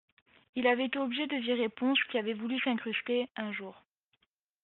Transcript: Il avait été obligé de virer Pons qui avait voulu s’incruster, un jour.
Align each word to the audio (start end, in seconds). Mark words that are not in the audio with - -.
Il 0.55 0.65
avait 0.65 0.85
été 0.85 0.97
obligé 0.97 1.27
de 1.27 1.35
virer 1.37 1.69
Pons 1.69 1.93
qui 2.09 2.17
avait 2.17 2.33
voulu 2.33 2.59
s’incruster, 2.61 3.29
un 3.35 3.53
jour. 3.53 3.83